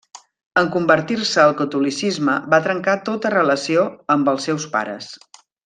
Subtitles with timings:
[0.61, 3.85] En convertir-se al catolicisme va trencar tota relació
[4.17, 5.15] amb els seus pares.